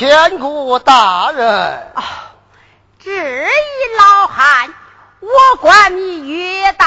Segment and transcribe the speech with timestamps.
[0.00, 2.32] 见过大人啊！
[3.04, 3.48] 这一
[3.98, 4.72] 老汉，
[5.20, 6.86] 我管你越大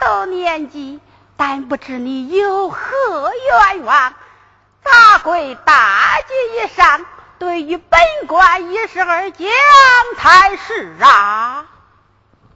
[0.00, 0.98] 的年纪，
[1.36, 2.78] 但不知你有何
[3.34, 4.14] 愿望。
[4.82, 7.04] 大跪大街一上，
[7.38, 9.46] 对于本官一事而讲
[10.16, 11.66] 才是啊！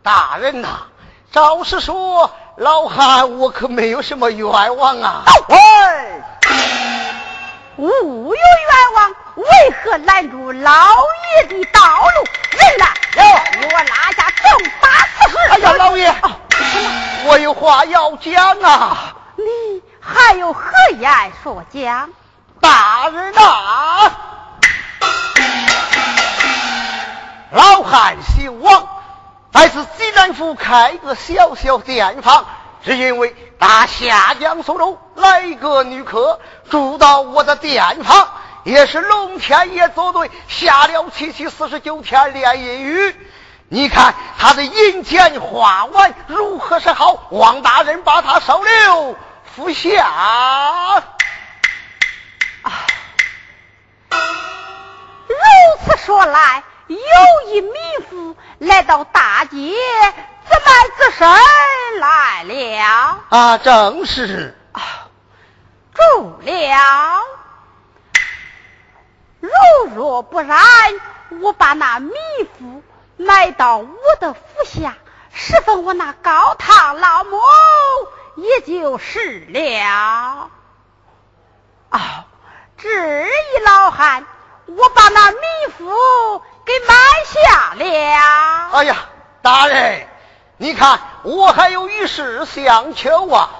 [0.03, 0.87] 大人呐，
[1.33, 5.25] 照实说，老汉我可没有什么愿望啊！
[5.49, 6.23] 喂！
[7.77, 10.71] 无有冤枉，为何拦住老
[11.37, 12.25] 爷的道路？
[12.53, 12.85] 人呢？
[13.17, 13.23] 哟，
[13.73, 14.45] 我拉下重
[14.81, 15.37] 打此事。
[15.51, 16.15] 哎呀，老爷，
[17.25, 19.15] 我有话要讲啊！
[19.37, 22.11] 你还有何言说讲？
[22.61, 24.13] 大人呐，
[27.51, 28.87] 老汉姓王，
[29.53, 32.45] 在此济南府开个小小店房。
[32.85, 38.29] 只因为打下江苏州来一个女客，住到我的店房，
[38.65, 43.29] 也是龙天爷作对，下了七七四十九天连阴雨。
[43.69, 47.27] 你看他的银钱花完如何是好？
[47.31, 49.17] 王大人把他收留
[49.57, 50.05] 服下。
[50.07, 51.03] 啊，
[55.27, 55.35] 如
[55.85, 56.97] 此说来，有
[57.51, 57.73] 一民
[58.09, 59.75] 妇来到大街。
[60.45, 61.29] 自卖自身
[62.01, 63.59] 来了啊！
[63.59, 64.83] 正是啊，
[65.95, 67.23] 住了。
[69.43, 69.51] 如
[69.97, 70.61] 若不然，
[71.43, 72.13] 我把那米
[72.57, 72.83] 夫
[73.17, 73.89] 埋到我
[74.21, 74.95] 的府下，
[75.33, 77.41] 侍奉我那高堂老母
[78.37, 80.49] 也就是了。
[81.91, 82.25] 啊，
[82.79, 84.25] 这一老汉，
[84.67, 85.39] 我把那米
[85.77, 86.95] 夫给埋
[87.27, 87.85] 下了。
[88.79, 88.97] 哎呀，
[89.43, 90.07] 大人。
[90.59, 93.51] 你看，我还有一事相求啊！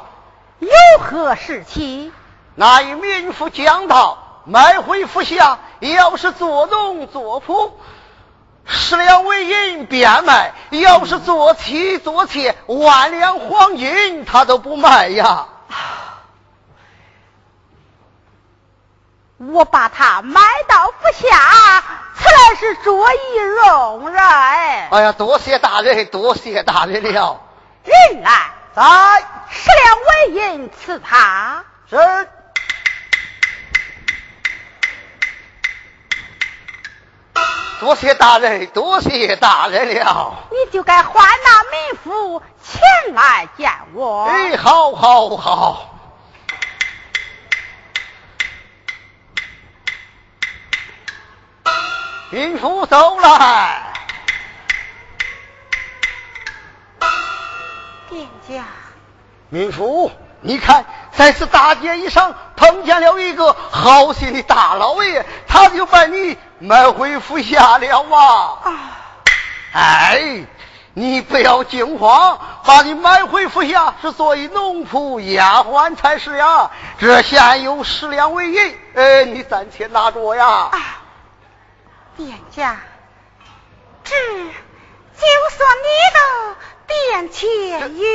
[0.61, 0.71] 有
[1.01, 2.13] 何事情？
[2.55, 7.71] 那一民妇讲道，买回府下，要是做农做仆，
[8.65, 15.47] 十两为银变卖；要是做妻做妾，万两黄金他都不卖呀。
[19.39, 21.83] 我把他买到府下，
[22.15, 24.23] 此来是着意容人。
[24.23, 27.41] 哎呀，多谢大人，多谢大人了。
[27.85, 28.83] 人来，在
[29.51, 31.65] 十两纹银赐他。
[31.89, 32.29] 是。
[37.81, 40.35] 多谢大人，多谢大人了。
[40.51, 44.25] 你就该唤那民夫前来见我。
[44.25, 45.89] 哎，好，好，好。
[52.31, 53.93] 民夫走来，
[58.09, 58.65] 店家。
[59.51, 60.83] 民夫，你看，
[61.13, 68.63] 在此大街一上碰见了一个好心的大老爷，他就把你买回府下了啊！
[69.73, 70.45] 哎，
[70.95, 76.71] 你不要惊慌，把你买回府下是作为农仆丫鬟才是呀。
[76.99, 80.47] 这现有十两为银，哎，你暂且拿着呀。
[80.47, 80.79] 啊
[82.17, 82.77] 店家，
[84.05, 85.27] 这就
[85.57, 86.21] 算你的
[86.87, 88.07] 店钱有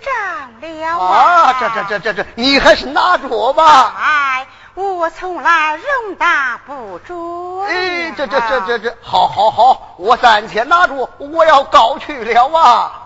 [0.00, 1.56] 账了啊！
[1.60, 3.92] 这这这这这，你还是拿着吧。
[3.98, 7.60] 哎，我从来容大不住。
[7.60, 13.03] 哎，这这这这这，好好好，我暂且拿住，我要告去了啊。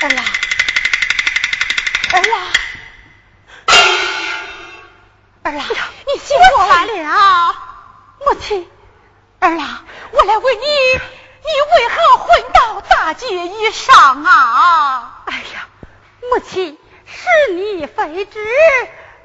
[0.00, 0.24] 儿啊，
[2.12, 2.36] 儿啊，
[5.42, 5.64] 儿啊，
[6.06, 7.54] 你醒过来了！
[8.20, 8.70] 母亲，
[9.40, 9.82] 儿啊，
[10.12, 15.22] 我来问你，你为何昏倒大街以上啊？
[15.26, 15.66] 哎呀，
[16.30, 18.38] 母亲，是你非知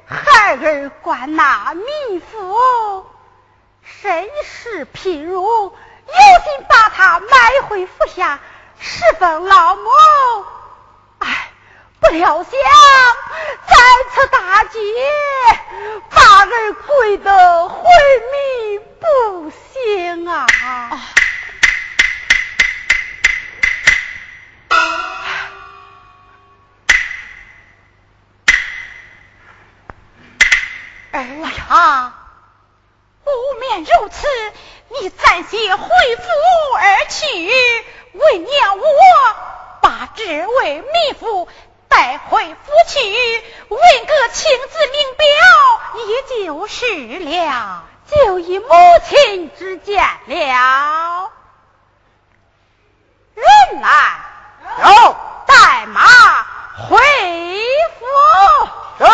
[0.06, 3.06] 孩儿关那民妇，
[4.02, 5.72] 身世贫荣，有
[6.44, 8.40] 心把他买回府下
[8.80, 9.88] 侍奉老母。
[12.04, 12.52] 哎，不料想
[13.66, 13.74] 再
[14.10, 14.78] 次大街，
[16.10, 17.82] 把儿跪得昏
[18.32, 20.46] 迷不醒啊！
[31.12, 32.12] 儿呀，
[33.24, 34.26] 不免如此，
[35.00, 36.28] 你暂且回府
[36.76, 37.24] 而去，
[38.12, 38.84] 为娘我
[39.80, 41.48] 把这位秘妇
[41.96, 42.98] 带回府去，
[43.68, 45.26] 问个亲子名表，
[46.08, 46.84] 也就是
[47.18, 48.66] 了，就以母
[49.08, 51.30] 亲之见了。
[53.34, 53.46] 人
[53.80, 54.18] 来，
[54.82, 56.02] 有带马
[56.88, 56.98] 回
[58.00, 59.04] 府。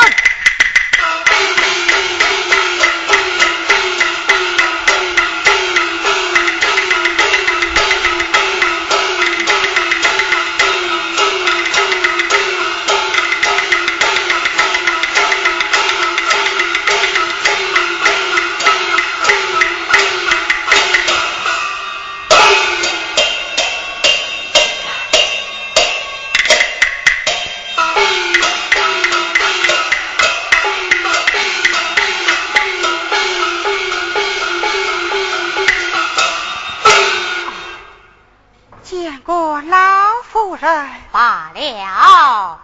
[39.63, 42.59] 老夫人罢了，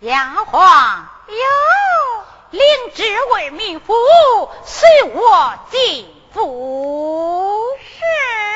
[0.00, 0.58] 丫鬟
[1.28, 1.34] 哟，
[2.50, 2.62] 领
[2.94, 3.94] 旨为民妇
[4.64, 7.66] 随我进府。
[7.78, 8.53] 是。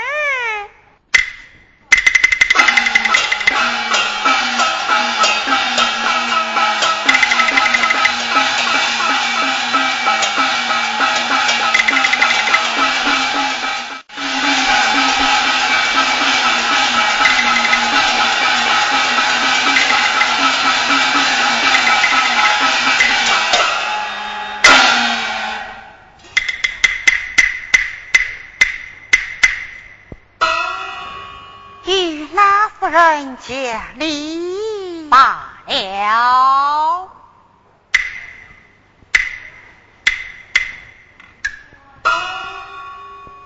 [33.49, 37.09] 见礼罢了。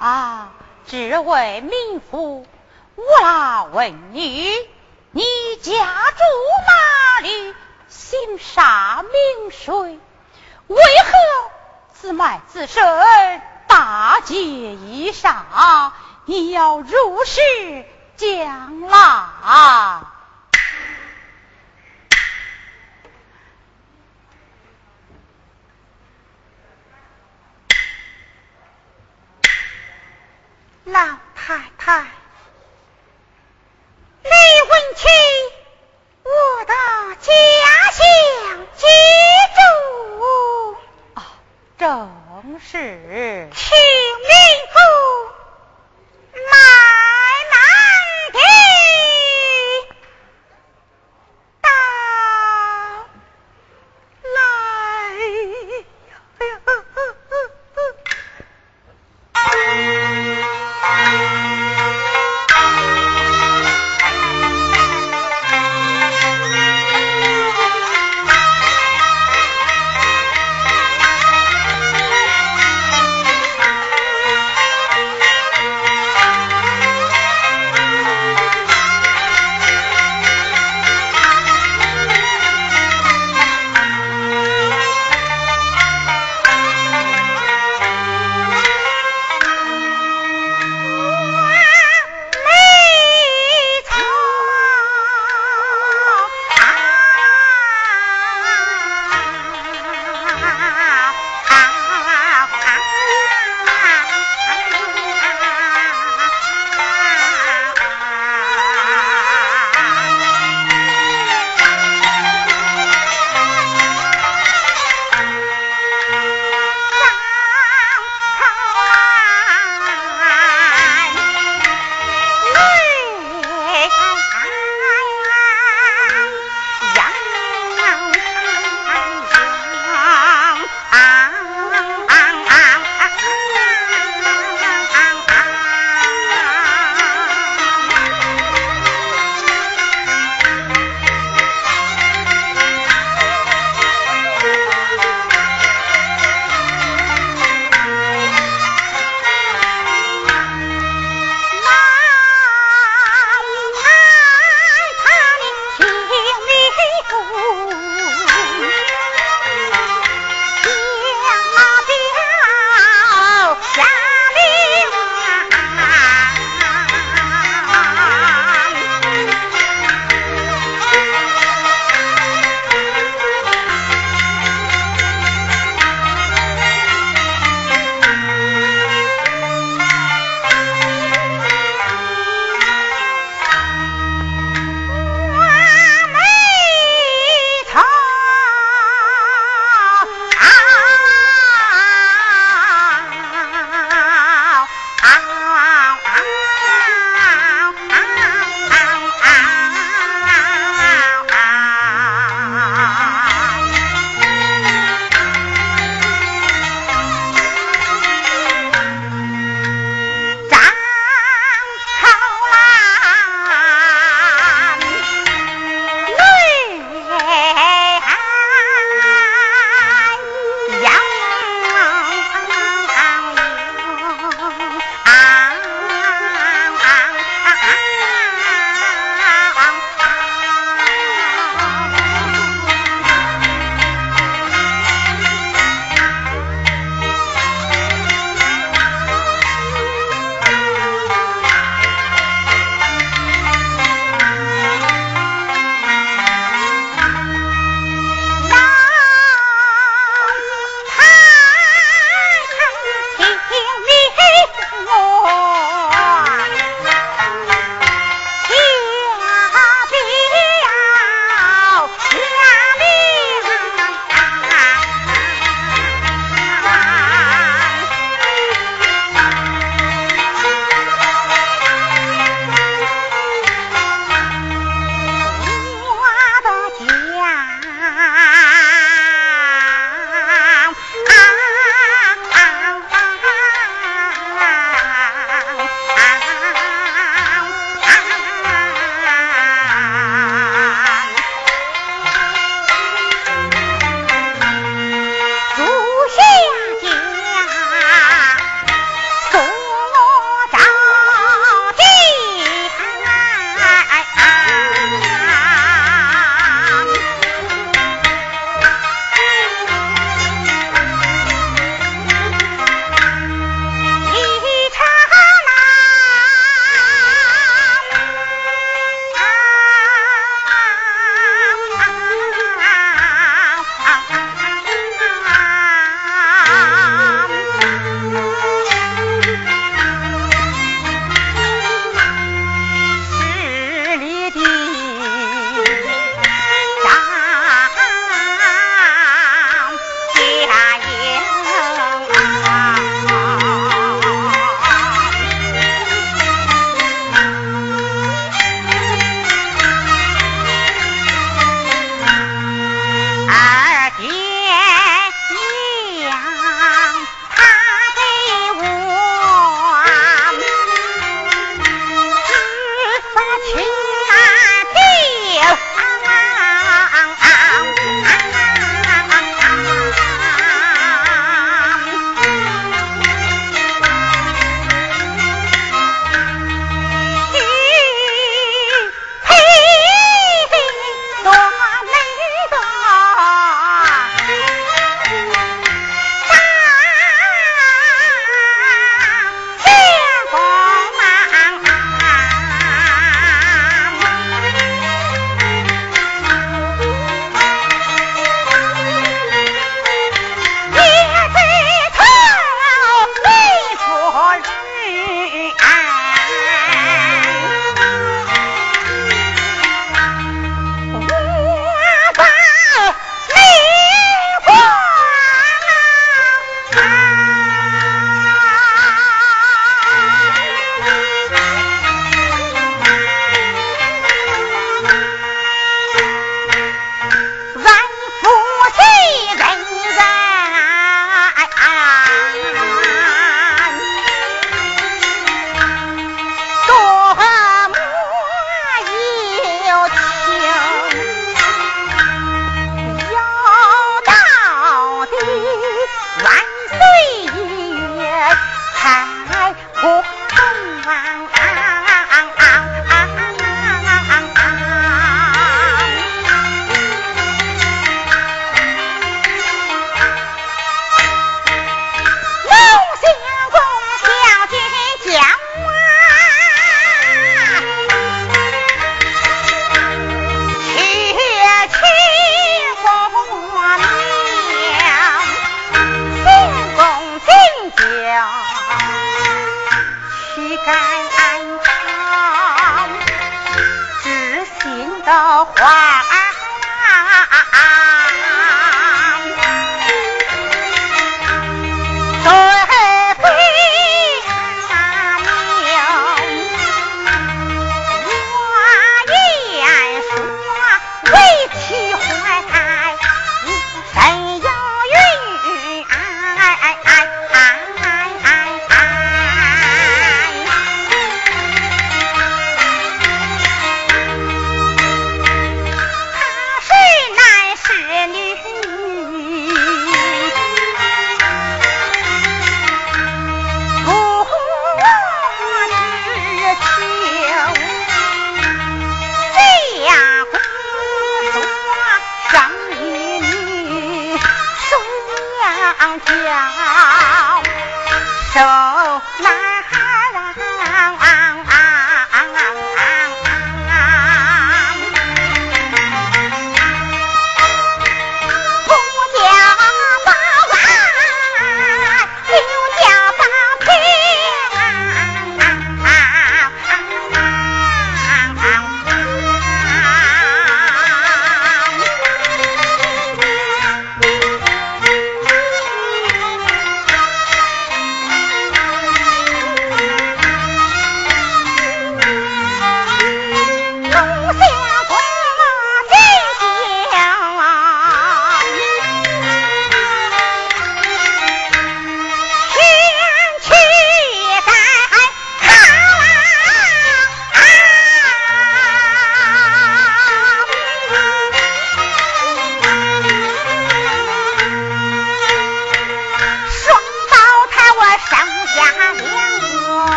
[0.00, 0.50] 啊，
[0.88, 2.44] 这位民妇，
[2.96, 4.50] 我来问你，
[5.12, 5.22] 你
[5.62, 6.24] 家住
[6.66, 7.54] 哪里？
[7.86, 10.00] 姓啥名谁？
[10.66, 11.50] 为何
[11.92, 12.82] 自卖自身？
[13.68, 15.92] 大街以上，
[16.24, 20.00] 你要如实讲来。
[30.84, 31.00] 老
[31.34, 32.04] 太太，
[34.22, 35.08] 李文琪，
[36.22, 36.74] 我的
[37.20, 37.32] 家
[37.90, 38.04] 乡
[38.76, 38.84] 居
[39.56, 39.58] 住。
[41.14, 41.18] 啊，
[41.78, 41.80] 正
[42.60, 42.70] 是。
[43.54, 43.76] 请
[44.20, 44.30] 民
[44.72, 44.74] 妇
[46.34, 46.52] 慢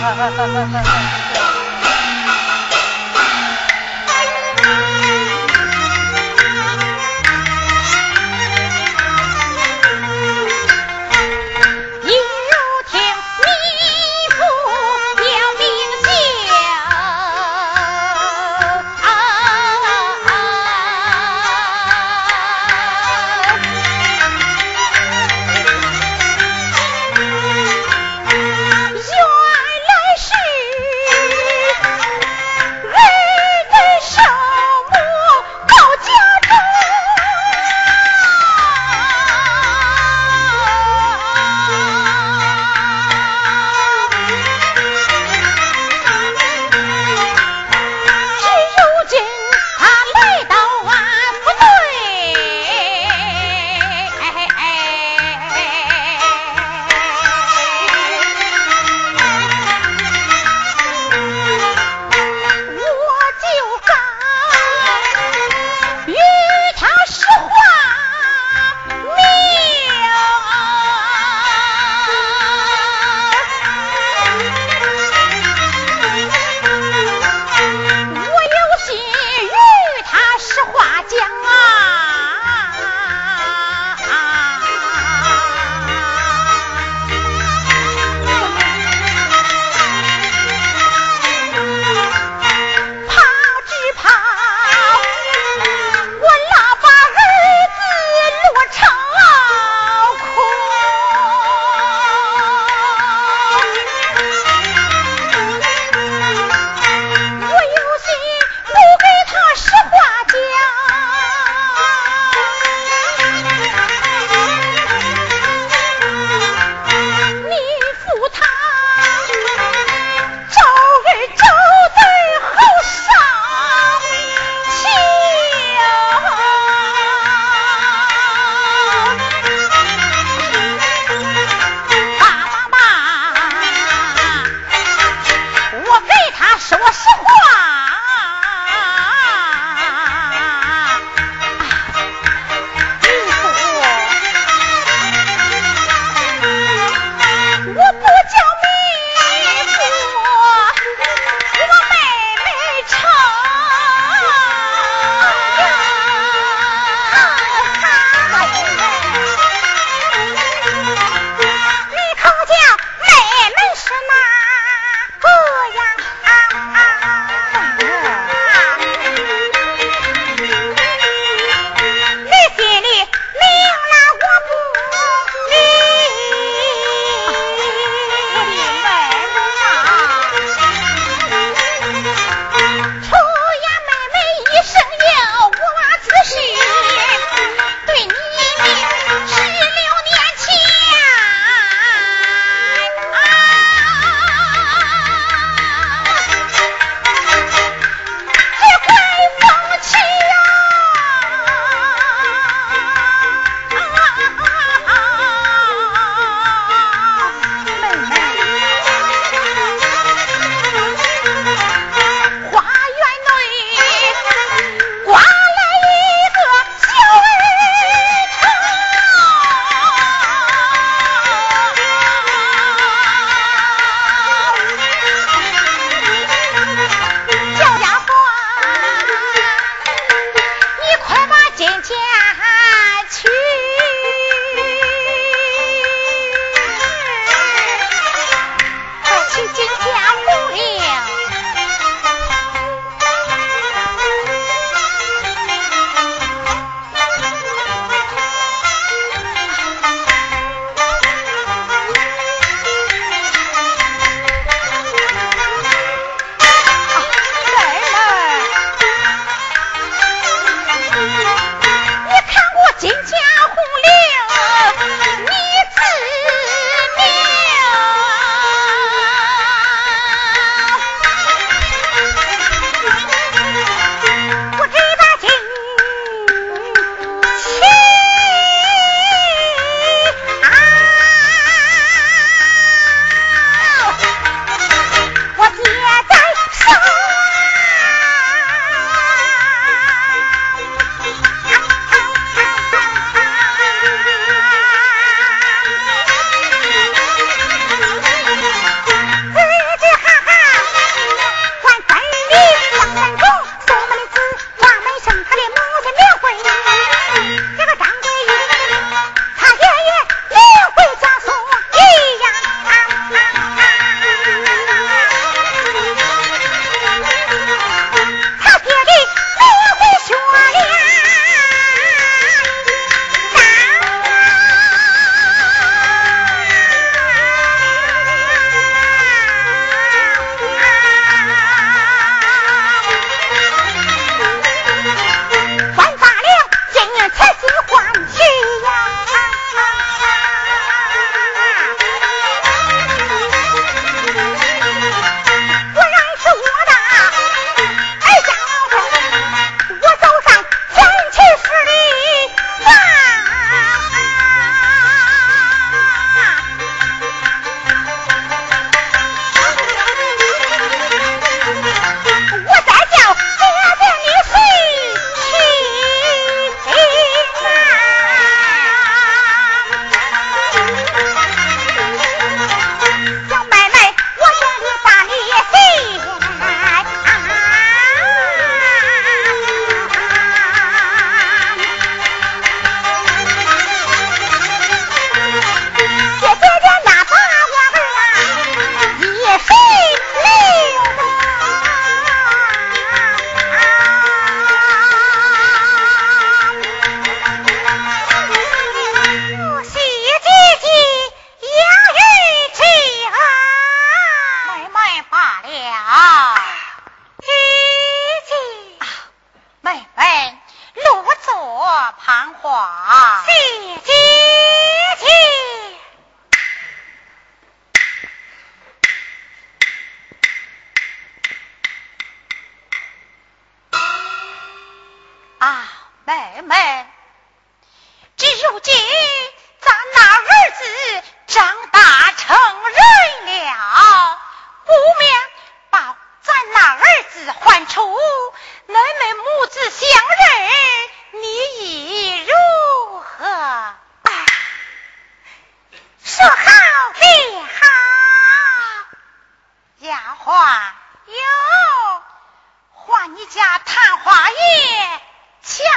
[0.00, 1.27] 哈哈哈哈哈哈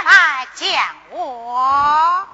[0.03, 0.79] 来见
[1.11, 2.27] 我。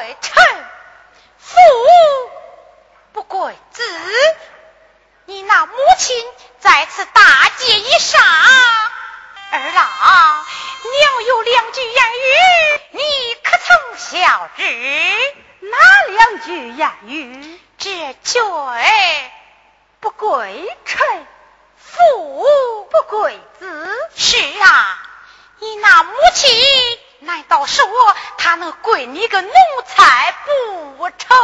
[0.00, 0.42] 贵臣，
[1.36, 1.58] 父
[3.12, 3.82] 不贵子。
[5.26, 6.16] 你那母亲
[6.58, 10.46] 在此大街一上，儿郎
[10.90, 13.02] 娘有两句言语，你
[13.44, 14.62] 可曾晓知？
[15.60, 15.76] 哪
[16.08, 17.60] 两句言语？
[17.76, 18.40] 这绝
[20.00, 21.26] 不贵臣，
[21.76, 24.08] 父不贵子。
[24.16, 24.98] 是啊，
[25.58, 26.50] 你那母亲。
[27.20, 28.16] 难道是我？
[28.38, 29.50] 他能跪你个奴
[29.86, 31.36] 才不成？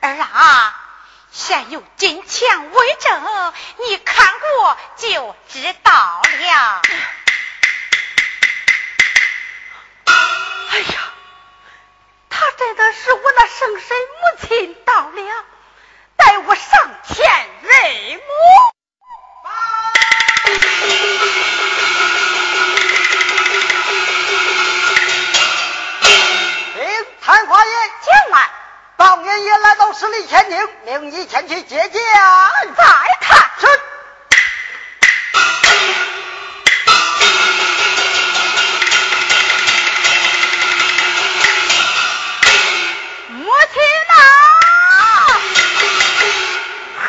[0.00, 0.74] 儿啊，
[1.30, 3.52] 现有金钱为证，
[3.86, 6.82] 你看过就知道了。
[10.70, 11.12] 哎呀，
[12.30, 15.44] 他真的是我那生身母亲到了，
[16.16, 18.22] 待我上前认母。
[27.28, 28.48] 韩华爷，请来。
[28.96, 32.00] 道爷爷来到十里前厅，命你前去接驾。
[32.74, 32.84] 再
[33.20, 33.50] 看，
[43.28, 44.14] 母亲呐，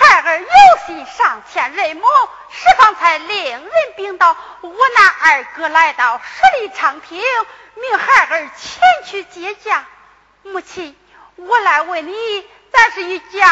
[0.02, 0.46] 孩儿有
[0.86, 2.06] 心上前认母，
[2.52, 7.24] 是方才令人禀到，我那二哥来到十里长亭，
[7.76, 9.86] 命孩儿前去接驾。
[10.44, 10.96] 母亲
[11.36, 13.48] 我来问你咱是以家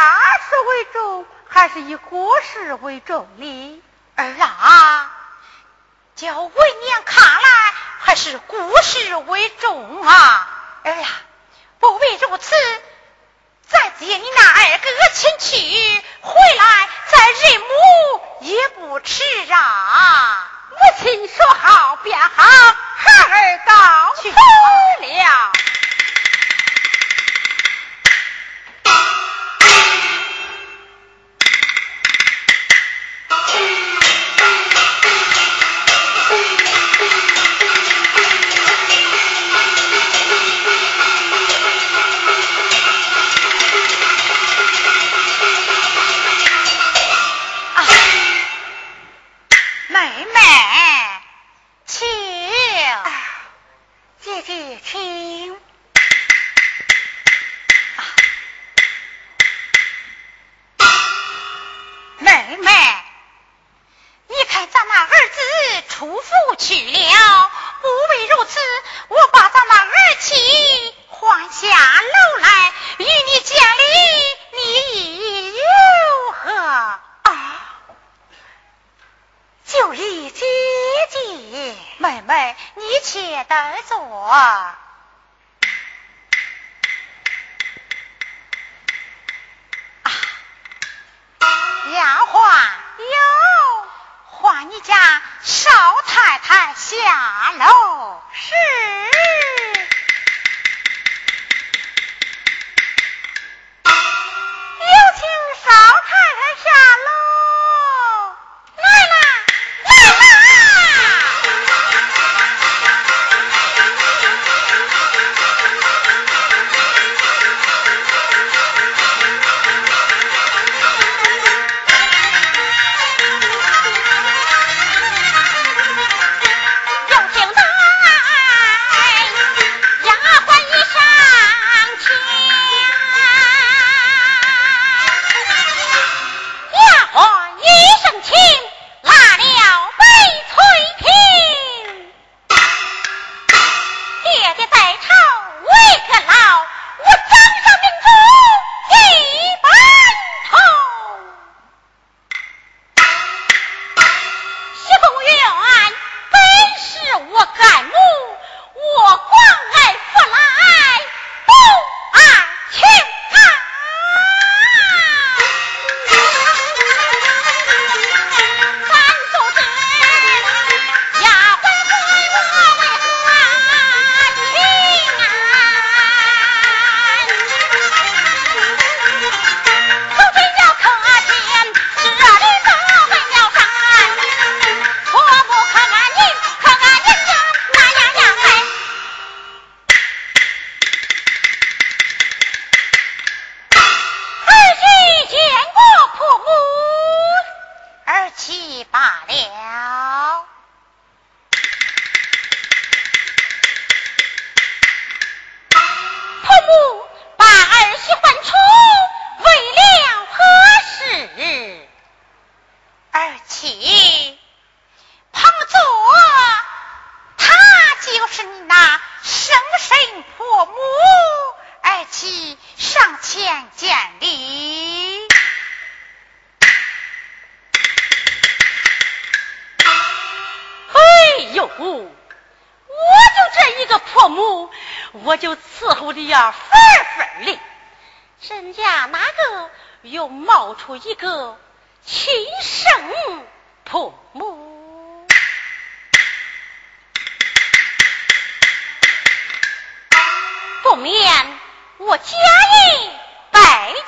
[0.49, 3.83] 事为重还是以国事为重呢？
[4.15, 5.11] 儿啊
[6.15, 10.49] 叫为娘看来还是国事为重啊
[10.83, 11.09] 儿啊。
[11.79, 12.55] 不必如此
[13.67, 20.49] 再接你那二哥哥亲去回来再认母也不迟啊。
[20.71, 22.76] 母亲说好便好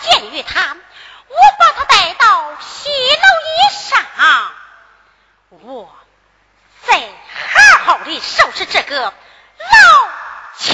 [0.02, 0.78] 鉴于他，
[1.28, 4.06] 我把他带到西楼以上，
[5.50, 5.96] 我
[6.84, 9.14] 再好好的收拾这个老
[10.58, 10.74] 七。